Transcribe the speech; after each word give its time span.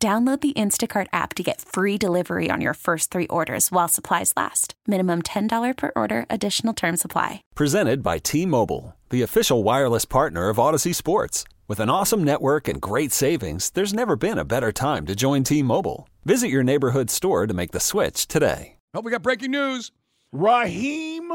Download 0.00 0.40
the 0.40 0.52
Instacart 0.52 1.08
app 1.12 1.34
to 1.34 1.42
get 1.42 1.60
free 1.60 1.98
delivery 1.98 2.50
on 2.52 2.60
your 2.60 2.74
first 2.74 3.10
three 3.10 3.26
orders 3.26 3.72
while 3.72 3.88
supplies 3.88 4.32
last. 4.36 4.74
Minimum 4.86 5.22
$10 5.22 5.76
per 5.76 5.90
order, 5.96 6.24
additional 6.30 6.72
term 6.72 6.96
supply. 6.96 7.42
Presented 7.56 8.00
by 8.00 8.18
T 8.18 8.46
Mobile, 8.46 8.94
the 9.10 9.22
official 9.22 9.64
wireless 9.64 10.04
partner 10.04 10.50
of 10.50 10.58
Audacy 10.58 10.94
Sports. 10.94 11.42
With 11.66 11.80
an 11.80 11.90
awesome 11.90 12.22
network 12.22 12.68
and 12.68 12.80
great 12.80 13.10
savings, 13.10 13.70
there's 13.70 13.92
never 13.92 14.14
been 14.14 14.38
a 14.38 14.44
better 14.44 14.70
time 14.70 15.04
to 15.06 15.16
join 15.16 15.42
T 15.42 15.64
Mobile. 15.64 16.08
Visit 16.24 16.46
your 16.46 16.62
neighborhood 16.62 17.10
store 17.10 17.48
to 17.48 17.54
make 17.54 17.72
the 17.72 17.80
switch 17.80 18.28
today. 18.28 18.76
Oh, 18.94 19.00
we 19.00 19.10
got 19.10 19.22
breaking 19.24 19.50
news. 19.50 19.90
Raheem 20.30 21.32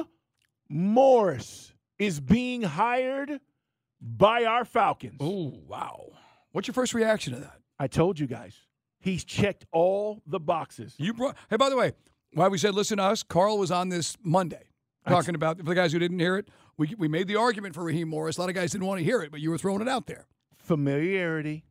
Morris 0.70 1.74
is 2.00 2.22
being 2.22 2.62
hired 2.62 3.42
by 4.00 4.46
our 4.46 4.64
Falcons. 4.64 5.18
Oh, 5.20 5.54
wow. 5.68 6.06
What's 6.54 6.70
your 6.70 6.74
first 6.74 6.94
reaction 6.94 7.34
to 7.34 7.40
that? 7.40 7.60
I 7.80 7.88
told 7.88 8.20
you 8.20 8.28
guys. 8.28 8.56
He's 9.00 9.24
checked 9.24 9.66
all 9.72 10.22
the 10.26 10.40
boxes. 10.40 10.96
You 10.98 11.14
brought. 11.14 11.36
Hey, 11.50 11.58
by 11.58 11.70
the 11.70 11.76
way, 11.76 11.92
why 12.34 12.48
we 12.48 12.58
said 12.58 12.74
listen 12.74 12.98
to 12.98 13.04
us? 13.04 13.22
Carl 13.22 13.58
was 13.58 13.72
on 13.72 13.90
this 13.90 14.16
Monday 14.24 14.64
talking 15.08 15.36
about 15.36 15.58
for 15.58 15.64
the 15.64 15.76
guys 15.76 15.92
who 15.92 16.00
didn't 16.00 16.20
hear 16.20 16.38
it. 16.38 16.48
We 16.78 16.96
we 16.98 17.08
made 17.08 17.28
the 17.28 17.36
argument 17.36 17.76
for 17.76 17.84
Raheem 17.84 18.08
Morris. 18.08 18.38
A 18.38 18.42
lot 18.42 18.50
of 18.50 18.56
guys 18.56 18.72
didn't 18.72 18.88
want 18.88 19.00
to 19.00 19.04
hear 19.04 19.22
it, 19.22 19.32
but 19.32 19.42
you 19.42 19.50
were 19.50 19.58
throwing 19.58 19.82
it 19.82 19.90
out 19.90 20.08
there. 20.08 20.28
Familiarity. 20.58 21.66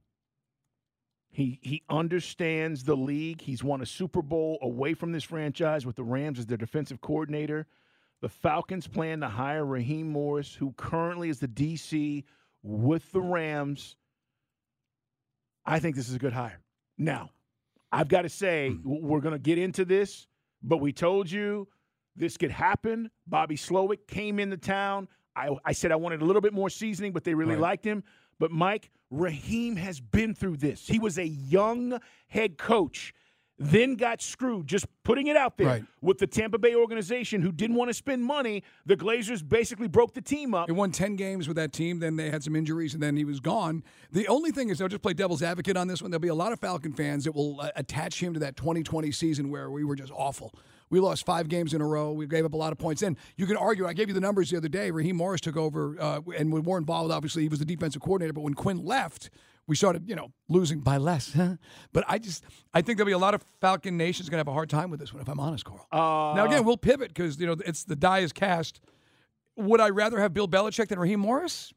He 1.31 1.59
he 1.63 1.83
understands 1.89 2.85
the 2.85 2.97
league. 2.97 3.41
He's 3.41 3.65
won 3.65 3.81
a 3.81 3.87
Super 3.87 4.21
Bowl 4.21 4.59
away 4.61 4.93
from 4.93 5.13
this 5.13 5.25
franchise 5.25 5.87
with 5.87 5.97
the 5.97 6.05
Rams 6.05 6.39
as 6.39 6.47
their 6.47 6.59
defensive 6.59 7.01
coordinator. 7.01 7.67
The 8.21 8.29
Falcons 8.29 8.87
plan 8.87 9.21
to 9.21 9.29
hire 9.29 9.65
Raheem 9.65 10.09
Morris, 10.11 10.55
who 10.55 10.73
currently 10.77 11.31
is 11.31 11.41
the 11.41 11.49
DC 11.49 12.23
with 12.63 13.11
the 13.13 13.23
Rams. 13.23 13.97
I 15.65 15.79
think 15.79 15.97
this 15.97 16.09
is 16.09 16.15
a 16.15 16.19
good 16.19 16.33
hire. 16.33 16.61
Now, 16.99 17.31
I've 17.91 18.09
got 18.09 18.23
to 18.23 18.29
say, 18.29 18.71
hmm. 18.71 18.81
we're 18.85 19.21
going 19.21 19.35
to 19.35 19.39
get 19.39 19.59
into 19.59 19.85
this, 19.85 20.27
but 20.63 20.79
we 20.79 20.93
told 20.93 21.31
you 21.31 21.69
this 22.17 22.37
could 22.37 22.51
happen. 22.51 23.11
Bobby 23.27 23.57
Slowik 23.57 24.07
came 24.07 24.39
into 24.39 24.57
town. 24.57 25.09
I, 25.35 25.51
I 25.65 25.73
said 25.73 25.93
I 25.93 25.97
wanted 25.97 26.21
a 26.23 26.25
little 26.25 26.43
bit 26.43 26.53
more 26.53 26.69
seasoning, 26.71 27.13
but 27.13 27.25
they 27.25 27.35
really 27.35 27.55
Right. 27.55 27.61
liked 27.61 27.85
him. 27.85 28.05
But 28.39 28.51
Mike, 28.51 28.91
Raheem 29.11 29.77
has 29.77 30.01
been 30.01 30.35
through 30.35 30.57
this. 30.59 30.87
He 30.87 30.99
was 30.99 31.19
a 31.19 31.27
young 31.27 31.99
head 32.29 32.59
coach, 32.59 33.15
then 33.63 33.95
got 33.95 34.21
screwed, 34.21 34.67
just 34.67 34.87
putting 35.05 35.27
it 35.29 35.37
out 35.37 35.57
there 35.57 35.67
Right. 35.67 35.85
with 36.01 36.19
the 36.19 36.27
Tampa 36.27 36.59
Bay 36.59 36.75
organization 36.75 37.43
who 37.43 37.53
didn't 37.53 37.77
want 37.77 37.89
to 37.91 37.95
spend 37.95 38.25
money. 38.25 38.63
The 38.87 38.97
Glazers 38.97 39.47
basically 39.47 39.89
broke 39.89 40.15
the 40.15 40.21
team 40.21 40.55
up. 40.55 40.69
He 40.69 40.73
won 40.73 40.91
10 40.91 41.17
games 41.17 41.47
with 41.49 41.57
that 41.57 41.73
team. 41.73 41.99
Then 42.01 42.17
they 42.17 42.31
had 42.31 42.43
some 42.43 42.57
injuries, 42.57 42.95
and 42.95 43.03
then 43.03 43.17
he 43.17 43.25
was 43.25 43.41
gone. 43.41 43.83
The 44.11 44.27
only 44.29 44.51
thing 44.51 44.69
is, 44.69 44.81
I'll 44.83 44.89
just 44.89 45.03
play 45.03 45.15
devil's 45.15 45.43
advocate 45.43 45.77
on 45.77 45.89
this 45.89 46.03
one. 46.03 46.11
There'll 46.11 46.21
be 46.21 46.29
a 46.29 46.35
lot 46.35 46.53
of 46.53 46.61
Falcon 46.61 46.93
fans 46.93 47.25
that 47.25 47.35
will 47.35 47.61
uh, 47.61 47.71
attach 47.77 48.23
him 48.23 48.35
to 48.35 48.41
that 48.41 48.57
2020 48.57 49.11
season 49.13 49.51
where 49.51 49.71
we 49.71 49.85
were 49.85 49.97
just 49.97 50.13
awful. 50.13 50.55
We 50.91 51.01
lost 51.01 51.25
five 51.25 51.49
games 51.49 51.73
in 51.73 51.81
a 51.81 51.87
row. 51.87 52.13
We 52.13 52.27
gave 52.27 52.45
up 52.45 52.53
a 52.53 52.57
lot 52.57 52.71
of 52.73 52.79
points. 52.79 53.01
And 53.01 53.17
you 53.37 53.47
can 53.47 53.57
argue, 53.57 53.87
I 53.87 53.95
gave 53.95 54.09
you 54.09 54.15
the 54.15 54.21
numbers 54.21 54.51
the 54.51 54.59
other 54.59 54.69
day. 54.69 54.91
Raheem 54.91 55.17
Morris 55.17 55.41
took 55.41 55.57
over, 55.57 55.97
uh, 55.99 56.21
and 56.37 56.53
when 56.53 56.63
Warren 56.65 56.83
involved, 56.83 57.11
obviously, 57.11 57.43
he 57.43 57.49
was 57.49 57.61
the 57.61 57.65
defensive 57.65 58.03
coordinator. 58.03 58.35
But 58.35 58.43
when 58.43 58.53
Quinn 58.55 58.85
left, 58.85 59.31
we 59.67 59.77
started, 59.77 60.09
you 60.09 60.15
know, 60.17 60.33
losing 60.49 60.81
by 60.81 60.97
less. 60.97 61.37
but 61.93 62.05
I 62.09 62.19
just, 62.19 62.45
I 62.75 62.83
think 62.83 62.99
there'll 62.99 63.07
be 63.07 63.13
a 63.13 63.19
lot 63.19 63.35
of 63.35 63.45
Falcon 63.61 63.97
Nation's 63.97 64.29
going 64.29 64.37
to 64.37 64.41
have 64.41 64.49
a 64.49 64.53
hard 64.53 64.69
time 64.71 64.91
with 64.91 65.01
this 65.01 65.13
one, 65.13 65.23
if 65.23 65.29
I'm 65.29 65.41
honest, 65.41 65.65
Carl. 65.65 65.87
Uh, 65.93 66.35
now, 66.37 66.45
again, 66.45 66.65
we'll 66.65 66.77
pivot 66.77 67.09
because, 67.09 67.39
you 67.41 67.47
know, 67.47 67.57
it's 67.65 67.85
the 67.85 67.97
die 67.97 68.21
is 68.21 68.33
cast. 68.33 68.81
Would 69.57 69.81
I 69.81 69.91
rather 69.91 70.19
have 70.21 70.33
Bill 70.35 70.49
Belichick 70.49 70.89
than 70.89 70.99
Raheem 70.99 71.21
Morris? 71.21 71.73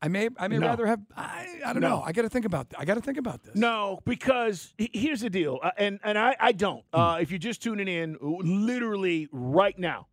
I 0.00 0.06
may, 0.06 0.28
I 0.38 0.46
may 0.46 0.58
No. 0.58 0.68
rather 0.68 0.86
have. 0.86 1.00
I, 1.16 1.48
I 1.66 1.72
don't 1.72 1.82
No. 1.82 1.88
know. 1.96 2.02
I 2.02 2.12
got 2.12 2.22
to 2.22 2.28
think 2.28 2.44
about. 2.44 2.72
I 2.78 2.84
got 2.84 2.94
to 2.94 3.00
think 3.00 3.18
about 3.18 3.42
this. 3.42 3.56
No, 3.56 3.98
because 4.04 4.72
here's 4.78 5.22
the 5.22 5.30
deal, 5.30 5.58
uh, 5.60 5.72
and 5.76 5.98
and 6.04 6.16
I, 6.16 6.36
I 6.38 6.52
don't. 6.52 6.84
Uh, 6.92 7.18
if 7.20 7.32
you're 7.32 7.38
just 7.38 7.62
tuning 7.62 7.88
in, 7.88 8.16
literally 8.20 9.28
right 9.32 9.76
now, 9.76 10.06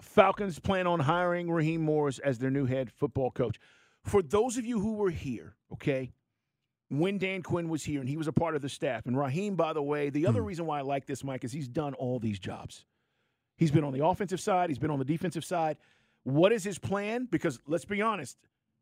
Falcons 0.00 0.58
plan 0.58 0.86
on 0.86 1.00
hiring 1.00 1.50
Raheem 1.50 1.82
Morris 1.82 2.18
as 2.20 2.38
their 2.38 2.50
new 2.50 2.64
head 2.64 2.90
football 2.90 3.30
coach. 3.30 3.58
For 4.04 4.22
those 4.22 4.56
of 4.56 4.64
you 4.64 4.80
who 4.80 4.94
were 4.94 5.10
here, 5.10 5.54
okay, 5.74 6.12
when 6.90 7.18
Dan 7.18 7.42
Quinn 7.42 7.68
was 7.68 7.84
here 7.84 8.00
and 8.00 8.08
he 8.08 8.16
was 8.16 8.26
a 8.26 8.32
part 8.32 8.56
of 8.56 8.62
the 8.62 8.68
staff, 8.68 9.06
and 9.06 9.18
Raheem, 9.18 9.54
by 9.54 9.72
the 9.72 9.82
way, 9.82 10.10
the 10.10 10.26
other 10.26 10.40
hmm. 10.40 10.46
reason 10.46 10.66
why 10.66 10.80
I 10.80 10.82
like 10.82 11.06
this, 11.06 11.24
Mike, 11.24 11.44
is 11.44 11.52
he's 11.52 11.68
done 11.68 11.94
all 11.94 12.18
these 12.18 12.38
jobs. 12.38 12.84
He's 13.56 13.70
been 13.70 13.84
on 13.84 13.92
the 13.92 14.04
offensive 14.04 14.40
side, 14.40 14.70
he's 14.70 14.78
been 14.78 14.90
on 14.90 14.98
the 14.98 15.04
defensive 15.04 15.44
side. 15.44 15.76
What 16.24 16.52
is 16.52 16.64
his 16.64 16.78
plan? 16.78 17.28
Because 17.30 17.58
let's 17.66 17.84
be 17.84 18.02
honest, 18.02 18.36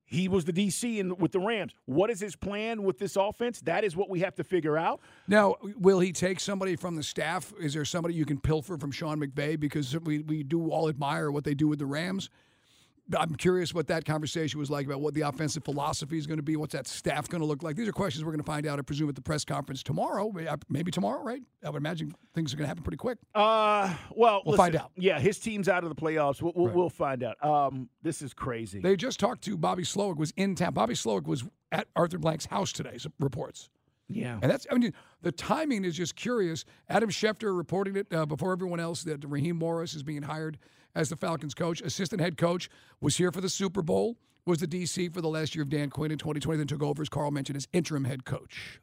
he 0.05 0.27
was 0.27 0.47
the 0.47 0.53
DC 0.53 0.99
in, 0.99 1.17
with 1.19 1.33
the 1.33 1.41
Rams. 1.41 1.75
What 1.85 2.11
is 2.11 2.19
his 2.19 2.35
plan 2.35 2.83
with 2.83 2.99
this 2.99 3.15
offense? 3.17 3.61
That 3.61 3.85
is 3.85 3.95
what 3.95 4.09
we 4.09 4.21
have 4.21 4.35
to 4.37 4.45
figure 4.45 4.79
out. 4.79 5.01
Now, 5.29 5.57
will 5.77 6.01
he 6.01 6.13
take 6.13 6.41
somebody 6.41 6.77
from 6.77 6.97
the 6.97 7.03
staff? 7.03 7.53
Is 7.61 7.75
there 7.75 7.85
somebody 7.85 8.15
you 8.15 8.25
can 8.25 8.41
pilfer 8.41 8.79
from 8.79 8.91
Sean 8.91 9.21
McVay? 9.21 9.61
Because 9.61 9.99
we, 10.01 10.21
we 10.21 10.43
do 10.43 10.71
all 10.71 10.89
admire 10.89 11.31
what 11.31 11.45
they 11.45 11.55
do 11.55 11.69
with 11.69 11.79
the 11.79 11.87
Rams. 11.87 12.31
I'm 13.17 13.35
curious 13.37 13.73
what 13.73 13.87
that 13.89 14.05
conversation 14.05 14.59
was 14.61 14.71
like 14.71 14.85
about 14.87 15.01
what 15.01 15.15
the 15.15 15.23
offensive 15.23 15.65
philosophy 15.65 16.19
is 16.19 16.27
going 16.27 16.37
to 16.39 16.43
be. 16.43 16.57
What's 16.57 16.73
that 16.75 16.87
staff 16.87 17.29
going 17.29 17.41
to 17.41 17.47
look 17.47 17.63
like? 17.63 17.77
These 17.77 17.89
are 17.89 17.93
questions 17.93 18.25
we're 18.25 18.33
going 18.33 18.41
to 18.41 18.47
find 18.47 18.67
out, 18.67 18.79
I 18.79 18.83
presume, 18.83 19.09
at 19.09 19.15
the 19.15 19.23
press 19.23 19.45
conference 19.45 19.83
tomorrow. 19.83 20.33
Maybe 20.69 20.91
tomorrow, 20.91 21.23
right? 21.23 21.41
I 21.65 21.71
would 21.71 21.79
imagine 21.79 22.15
things 22.35 22.53
are 22.53 22.57
going 22.57 22.65
to 22.65 22.69
happen 22.69 22.83
pretty 22.83 22.99
quick. 22.99 23.19
Uh, 23.35 23.95
well, 24.15 24.43
We'll 24.45 24.53
listen, 24.53 24.57
find 24.57 24.77
out. 24.77 24.91
Yeah, 24.97 25.19
his 25.21 25.39
team's 25.39 25.69
out 25.69 25.85
of 25.85 25.89
the 25.89 25.97
playoffs. 25.97 26.43
We'll, 26.43 26.53
we'll, 26.55 26.67
Right. 26.67 26.77
we'll 26.77 26.91
find 26.91 27.23
out. 27.23 27.43
Um, 27.45 27.89
this 28.03 28.21
is 28.21 28.35
crazy. 28.35 28.81
They 28.81 28.97
just 28.97 29.19
talked 29.19 29.43
to 29.45 29.57
Bobby 29.57 29.85
Slowik, 29.85 30.17
was 30.17 30.33
in 30.37 30.55
town. 30.55 30.75
Bobby 30.75 30.95
Slowik 30.95 31.27
was 31.27 31.45
at 31.73 31.87
Arthur 31.97 32.19
Blank's 32.19 32.47
house 32.47 32.73
today, 32.73 32.99
reports. 33.19 33.71
Yeah. 34.09 34.39
And 34.41 34.51
that's, 34.51 34.67
I 34.71 34.75
mean, 34.75 34.93
the 35.23 35.33
timing 35.33 35.85
is 35.85 35.97
just 35.97 36.17
curious. 36.17 36.65
Adam 36.89 37.11
Schefter 37.11 37.57
reporting 37.57 37.97
it 37.97 38.13
uh, 38.13 38.27
before 38.27 38.53
everyone 38.53 38.81
else 38.81 39.03
that 39.05 39.25
Raheem 39.25 39.57
Morris 39.57 39.95
is 39.95 40.03
being 40.03 40.23
hired 40.23 40.59
as 40.95 41.11
the 41.11 41.17
Falcons 41.17 41.55
coach. 41.55 41.81
Assistant 41.83 42.21
head 42.21 42.37
coach 42.37 42.71
was 43.01 43.17
here 43.17 43.31
for 43.31 43.41
the 43.41 43.49
Super 43.49 43.83
Bowl, 43.83 44.17
was 44.47 44.59
the 44.59 44.67
DC 44.67 45.13
for 45.13 45.21
the 45.21 45.29
last 45.29 45.55
year 45.55 45.63
of 45.63 45.69
Dan 45.69 45.91
Quinn 45.91 46.11
in 46.11 46.19
2020, 46.19 46.57
then 46.57 46.67
took 46.67 46.83
over, 46.83 47.03
as 47.03 47.09
Carl 47.09 47.31
mentioned, 47.31 47.57
as 47.57 47.69
interim 47.73 48.05
head 48.05 48.25
coach. 48.25 48.81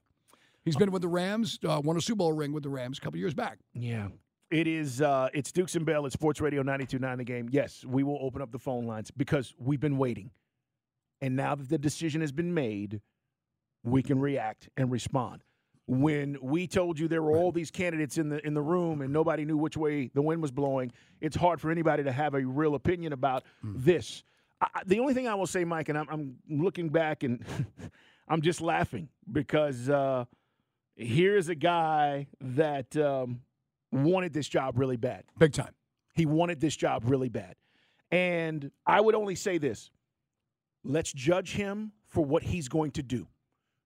He's 0.64 0.76
been 0.76 0.92
with 0.92 1.02
the 1.02 1.08
Rams, 1.08 1.60
uh, 1.68 1.82
won 1.84 1.98
a 1.98 2.02
Super 2.02 2.18
Bowl 2.18 2.34
ring 2.34 2.52
with 2.52 2.64
the 2.64 2.70
Rams 2.70 2.98
a 2.98 3.02
couple 3.02 3.20
years 3.20 3.34
back. 3.34 3.60
Yeah. 3.74 4.08
It 4.52 4.68
is 4.68 5.02
uh 5.02 5.30
it's 5.34 5.52
Dukes 5.52 5.76
and 5.76 5.88
Bell 5.88 6.06
at 6.06 6.12
Sports 6.12 6.40
Radio 6.40 6.62
929 6.62 7.18
the 7.18 7.24
game. 7.24 7.50
Yes, 7.52 7.84
we 7.84 8.04
will 8.04 8.20
open 8.22 8.44
up 8.44 8.52
the 8.52 8.60
phone 8.60 8.86
lines 8.86 9.10
because 9.10 9.56
we've 9.58 9.80
been 9.80 9.98
waiting. 9.98 10.30
And 11.20 11.36
now 11.36 11.56
that 11.56 11.68
the 11.68 11.80
decision 11.80 12.22
has 12.22 12.32
been 12.32 12.54
made, 12.54 13.02
we 13.86 14.04
can 14.04 14.20
react 14.20 14.70
and 14.78 14.92
respond. 14.92 15.44
When 15.88 16.38
we 16.42 16.66
told 16.68 16.98
you 16.98 17.08
there 17.08 17.22
were 17.22 17.38
all 17.38 17.52
these 17.52 17.70
candidates 17.70 18.18
in 18.18 18.30
the 18.30 18.46
in 18.46 18.56
the 18.56 18.62
room 18.62 19.02
and 19.02 19.14
nobody 19.14 19.46
knew 19.46 19.56
which 19.58 19.78
way 19.78 20.10
the 20.14 20.22
wind 20.22 20.42
was 20.42 20.52
blowing, 20.52 20.92
it's 21.22 21.36
hard 21.36 21.62
for 21.62 21.70
anybody 21.70 22.04
to 22.04 22.12
have 22.12 22.34
a 22.34 22.42
real 22.44 22.74
opinion 22.74 23.14
about 23.14 23.44
this. 23.64 24.24
I, 24.60 24.68
I- 24.74 24.82
the 24.86 25.00
only 25.00 25.14
thing 25.14 25.28
I 25.28 25.36
will 25.36 25.46
say, 25.48 25.64
Mike, 25.64 25.90
and 25.90 25.98
I'm, 25.98 26.08
I'm 26.10 26.36
looking 26.50 26.90
back 26.90 27.22
and 27.24 27.46
I'm 28.28 28.42
just 28.42 28.62
laughing 28.62 29.10
because 29.32 29.88
uh, 29.88 30.26
here's 30.96 31.50
a 31.50 31.56
guy 31.56 32.26
that 32.42 32.98
um, 32.98 33.42
wanted 33.92 34.34
this 34.34 34.48
job 34.48 34.80
really 34.80 34.98
bad. 34.98 35.24
Big 35.38 35.54
time. 35.54 35.76
He 36.16 36.26
wanted 36.26 36.60
this 36.60 36.76
job 36.76 37.04
really 37.06 37.30
bad. 37.30 37.56
And 38.10 38.72
I 38.88 39.02
would 39.02 39.14
only 39.14 39.36
say 39.36 39.60
this 39.60 39.92
let's 40.84 41.14
judge 41.14 41.54
him 41.54 41.92
for 42.08 42.26
what 42.26 42.42
he's 42.42 42.68
going 42.70 42.92
to 42.92 43.04
do. 43.04 43.28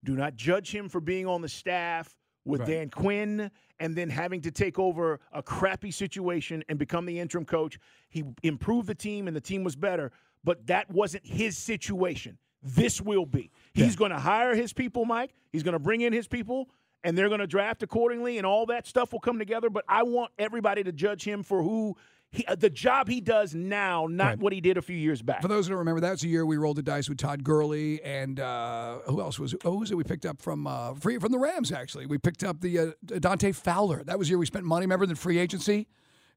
Do 0.03 0.15
not 0.15 0.35
judge 0.35 0.73
him 0.73 0.89
for 0.89 1.01
being 1.01 1.27
on 1.27 1.41
the 1.41 1.49
staff 1.49 2.15
with 2.45 2.61
Right. 2.61 2.69
Dan 2.69 2.89
Quinn 2.89 3.51
and 3.79 3.95
then 3.95 4.09
having 4.09 4.41
to 4.41 4.51
take 4.51 4.79
over 4.79 5.19
a 5.31 5.43
crappy 5.43 5.91
situation 5.91 6.63
and 6.69 6.79
become 6.79 7.05
the 7.05 7.19
interim 7.19 7.45
coach. 7.45 7.79
He 8.09 8.23
improved 8.43 8.87
the 8.87 8.95
team 8.95 9.27
and 9.27 9.35
the 9.35 9.41
team 9.41 9.63
was 9.63 9.75
better, 9.75 10.11
but 10.43 10.67
that 10.67 10.89
wasn't 10.89 11.25
his 11.25 11.57
situation. 11.57 12.37
This 12.61 12.99
will 13.01 13.25
be. 13.25 13.51
He's 13.73 13.95
going 13.95 14.11
to 14.11 14.19
hire 14.19 14.53
his 14.53 14.73
people, 14.73 15.05
Mike. 15.05 15.33
He's 15.51 15.63
going 15.63 15.73
to 15.73 15.79
bring 15.79 16.01
in 16.01 16.11
his 16.11 16.27
people 16.27 16.69
and 17.03 17.17
they're 17.17 17.29
going 17.29 17.39
to 17.39 17.47
draft 17.47 17.83
accordingly 17.83 18.37
and 18.37 18.45
all 18.45 18.65
that 18.65 18.85
stuff 18.85 19.13
will 19.13 19.21
come 19.21 19.39
together, 19.39 19.69
but 19.69 19.85
I 19.87 20.03
want 20.03 20.31
everybody 20.37 20.83
to 20.83 20.91
judge 20.91 21.23
him 21.23 21.43
for 21.43 21.63
who 21.63 21.95
he, 22.31 22.45
uh, 22.45 22.55
the 22.55 22.69
job 22.69 23.07
he 23.07 23.21
does 23.21 23.55
now, 23.55 24.05
not 24.07 24.25
Right. 24.27 24.39
what 24.39 24.53
he 24.53 24.61
did 24.61 24.77
a 24.77 24.81
few 24.81 24.95
years 24.95 25.21
back. 25.21 25.41
For 25.41 25.47
those 25.47 25.65
who 25.65 25.71
don't 25.71 25.79
remember, 25.79 25.99
that's 26.01 26.21
the 26.21 26.27
year 26.29 26.45
we 26.45 26.57
rolled 26.57 26.77
the 26.77 26.83
dice 26.83 27.09
with 27.09 27.17
Todd 27.17 27.43
Gurley 27.43 28.01
and 28.03 28.39
uh, 28.39 28.99
who 29.07 29.19
else 29.19 29.39
was? 29.39 29.55
Oh, 29.65 29.71
who 29.71 29.77
was 29.79 29.91
it? 29.91 29.95
We 29.95 30.03
picked 30.03 30.25
up 30.25 30.41
from 30.41 30.67
uh, 30.67 30.93
free 30.93 31.17
from 31.17 31.31
the 31.31 31.39
Rams. 31.39 31.71
Actually, 31.71 32.05
we 32.05 32.17
picked 32.17 32.43
up 32.43 32.61
the 32.61 32.79
uh, 32.79 32.91
Dante 33.19 33.51
Fowler. 33.51 34.03
That 34.03 34.19
was 34.19 34.27
the 34.27 34.33
year 34.33 34.37
we 34.37 34.45
spent 34.45 34.65
money. 34.65 34.83
Remember 34.85 35.05
the 35.07 35.15
free 35.15 35.39
agency, 35.39 35.87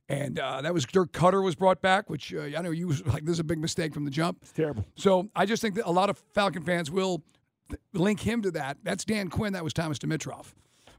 and 0.09 0.39
uh, 0.39 0.63
that 0.63 0.73
was 0.73 0.87
Dirk 0.87 1.13
Koetter 1.13 1.45
was 1.45 1.55
brought 1.55 1.83
back, 1.83 2.09
which 2.09 2.33
uh, 2.35 2.41
I 2.57 2.63
know 2.63 2.71
you 2.71 2.89
was 2.89 3.05
like 3.07 3.25
this 3.25 3.35
is 3.35 3.41
a 3.41 3.45
big 3.45 3.59
mistake 3.59 3.93
from 3.93 4.05
the 4.07 4.11
jump. 4.11 4.39
It's 4.43 4.53
terrible. 4.53 4.85
So 4.97 5.29
I 5.37 5.45
just 5.45 5.61
think 5.61 5.75
that 5.75 5.87
a 5.87 5.93
lot 5.93 6.09
of 6.09 6.17
Falcon 6.33 6.63
fans 6.63 6.91
will 6.91 7.23
th- 7.69 7.81
link 7.93 8.21
him 8.21 8.41
to 8.43 8.51
that. 8.53 8.79
That's 8.83 9.05
Dan 9.05 9.29
Quinn. 9.29 9.53
That 9.53 9.63
was 9.65 9.73
Thomas 9.75 9.99
Dimitroff. 9.99 10.55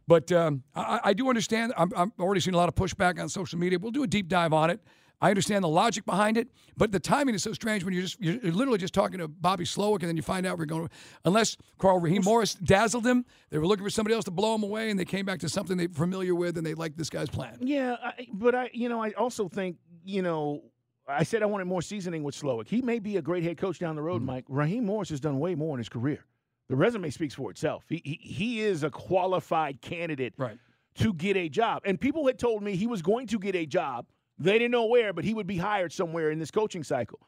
But 0.08 0.32
um, 0.32 0.64
I, 0.76 1.00
I 1.06 1.14
do 1.14 1.30
understand. 1.30 1.74
I'm, 1.78 1.92
I'm 1.96 2.14
already 2.20 2.42
seeing 2.42 2.56
a 2.56 2.58
lot 2.58 2.70
of 2.70 2.76
pushback 2.76 3.20
on 3.22 3.30
social 3.30 3.58
media. 3.60 3.80
We'll 3.80 3.92
do 3.92 4.04
a 4.04 4.08
deep 4.08 4.28
dive 4.28 4.54
on 4.54 4.70
it. 4.70 4.80
I 5.22 5.30
understand 5.30 5.64
the 5.64 5.70
logic 5.70 6.06
behind 6.06 6.36
it, 6.36 6.50
but 6.76 6.92
the 6.92 7.00
timing 7.00 7.34
is 7.34 7.44
so 7.44 7.54
strange 7.54 7.86
when 7.86 7.94
you're 7.94 8.04
just 8.04 8.20
you're 8.20 8.52
literally 8.52 8.78
just 8.78 8.94
talking 8.94 9.20
to 9.20 9.30
Bobby 9.30 9.64
Slowik 9.64 10.02
and 10.02 10.10
then 10.10 10.18
you 10.18 10.22
find 10.22 10.46
out 10.46 10.58
we're 10.58 10.66
going. 10.66 10.90
Unless 11.24 11.56
Carl 11.78 12.02
Raheem 12.02 12.24
Morris 12.26 12.56
dazzled 12.56 13.06
them, 13.06 13.24
they 13.50 13.58
were 13.58 13.66
looking 13.66 13.86
for 13.86 13.90
somebody 13.90 14.16
else 14.16 14.26
to 14.26 14.32
blow 14.32 14.52
them 14.52 14.64
away, 14.64 14.90
and 14.90 15.00
they 15.00 15.06
came 15.06 15.26
back 15.26 15.40
to 15.40 15.48
something 15.48 15.78
they're 15.78 15.88
familiar 15.88 16.36
with 16.36 16.58
and 16.58 16.68
they 16.68 16.74
like 16.74 16.98
this 16.98 17.10
guy's 17.10 17.30
plan. 17.30 17.58
Yeah, 17.62 17.96
I, 18.04 18.28
but 18.34 18.54
I, 18.54 18.70
you 18.74 18.90
know, 18.90 19.02
I 19.02 19.12
also 19.12 19.48
think, 19.48 19.78
you 20.04 20.22
know, 20.22 20.64
I 21.08 21.24
said 21.24 21.42
I 21.42 21.46
wanted 21.46 21.66
more 21.66 21.82
seasoning 21.82 22.24
with 22.24 22.36
Slowik. 22.36 22.68
He 22.68 22.82
may 22.82 23.00
be 23.00 23.16
a 23.16 23.22
great 23.22 23.44
head 23.44 23.58
coach 23.58 23.80
down 23.80 23.96
the 23.96 24.02
road, 24.02 24.22
Mike. 24.22 24.44
Raheem 24.50 24.86
Morris 24.86 25.10
has 25.10 25.22
done 25.22 25.40
way 25.40 25.56
more 25.56 25.74
in 25.76 25.78
his 25.78 25.90
career. 25.90 26.26
The 26.74 26.78
resume 26.78 27.12
speaks 27.12 27.36
for 27.36 27.52
itself. 27.52 27.84
He, 27.88 28.02
he 28.04 28.20
he 28.20 28.62
is 28.62 28.82
a 28.82 28.90
qualified 28.90 29.80
candidate 29.82 30.34
Right. 30.38 30.58
to 30.96 31.14
get 31.14 31.38
a 31.38 31.48
job. 31.48 31.84
And 31.86 32.02
people 32.02 32.26
had 32.26 32.40
told 32.40 32.64
me 32.64 32.76
he 32.76 32.88
was 32.88 33.04
going 33.04 33.28
to 33.28 33.38
get 33.38 33.54
a 33.56 33.68
job. 33.68 34.08
They 34.40 34.54
didn't 34.54 34.72
know 34.72 34.88
where, 34.88 35.14
but 35.14 35.24
he 35.24 35.36
would 35.36 35.46
be 35.46 35.58
hired 35.58 35.94
somewhere 35.94 36.32
in 36.32 36.40
this 36.40 36.50
coaching 36.50 36.84
cycle. 36.84 37.20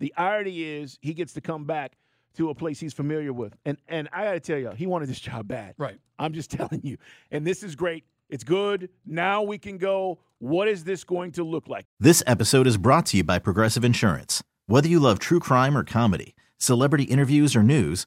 The 0.00 0.14
irony 0.16 0.62
is 0.62 0.98
he 1.02 1.12
gets 1.12 1.34
to 1.34 1.42
come 1.42 1.66
back 1.66 1.98
to 2.38 2.48
a 2.48 2.54
place 2.54 2.80
he's 2.80 2.94
familiar 2.94 3.34
with. 3.34 3.54
And 3.66 3.76
and 3.88 4.08
I 4.10 4.24
got 4.24 4.32
to 4.32 4.40
tell 4.40 4.56
you, 4.58 4.70
he 4.70 4.86
wanted 4.86 5.10
this 5.10 5.20
job 5.20 5.48
bad. 5.48 5.74
Right. 5.76 5.98
I'm 6.18 6.32
just 6.32 6.50
telling 6.58 6.80
you. 6.82 6.96
And 7.30 7.46
this 7.46 7.62
is 7.62 7.74
great. 7.76 8.04
It's 8.30 8.42
good. 8.42 8.88
Now 9.04 9.42
we 9.42 9.58
can 9.58 9.76
go. 9.76 10.18
What 10.38 10.66
is 10.66 10.82
this 10.82 11.04
going 11.04 11.32
to 11.32 11.44
look 11.44 11.68
like? 11.68 11.84
This 12.00 12.22
episode 12.26 12.66
is 12.66 12.78
brought 12.78 13.04
to 13.08 13.18
you 13.18 13.24
by 13.24 13.38
Progressive 13.38 13.84
Insurance. 13.84 14.42
Whether 14.66 14.88
you 14.88 14.98
love 14.98 15.18
true 15.18 15.40
crime 15.40 15.76
or 15.76 15.84
comedy, 15.84 16.34
celebrity 16.56 17.04
interviews 17.04 17.54
or 17.54 17.62
news, 17.62 18.06